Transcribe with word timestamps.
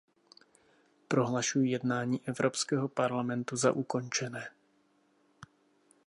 Prohlašuji 1.07 1.71
jednání 1.71 2.21
Evropského 2.27 2.87
parlamentu 2.87 3.55
za 3.55 3.71
ukončené. 3.71 4.47